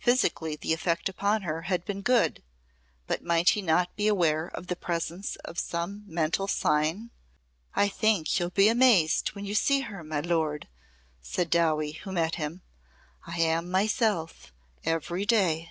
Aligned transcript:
Physically 0.00 0.56
the 0.56 0.72
effect 0.72 1.08
upon 1.08 1.42
her 1.42 1.62
had 1.70 1.84
been 1.84 2.02
good, 2.02 2.42
but 3.06 3.22
might 3.22 3.50
he 3.50 3.62
not 3.62 3.94
be 3.94 4.08
aware 4.08 4.48
of 4.48 4.66
the 4.66 4.74
presence 4.74 5.36
of 5.44 5.56
some 5.56 6.02
mental 6.08 6.48
sign? 6.48 7.10
"I 7.72 7.86
think 7.88 8.40
you'll 8.40 8.50
be 8.50 8.66
amazed 8.66 9.28
when 9.36 9.44
you 9.44 9.54
see 9.54 9.82
her, 9.82 10.02
my 10.02 10.18
lord," 10.18 10.66
said 11.20 11.48
Dowie, 11.48 11.92
who 11.92 12.10
met 12.10 12.34
him. 12.34 12.62
"I 13.24 13.38
am 13.38 13.70
myself, 13.70 14.52
every 14.84 15.24
day." 15.24 15.70